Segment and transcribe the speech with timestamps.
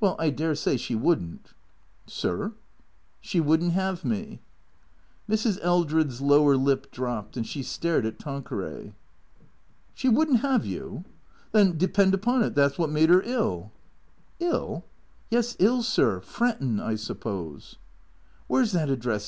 [0.00, 1.52] "AVell, I dare say she wouldn't."
[2.06, 2.54] "Sir?""
[3.20, 4.40] She would n't have me."
[5.28, 5.58] Mrs.
[5.62, 8.94] Eldred's lower lip dropped, and she stared at Tan queray."
[9.94, 11.04] She would n't 'ave you?
[11.52, 13.70] Then, depend upon it, that 's wot made 'er ill."
[14.40, 14.84] "HI?""
[15.30, 16.18] Yes, ill, sir.
[16.22, 17.76] Frettin', I suppose.""
[18.46, 19.26] Where 's that address?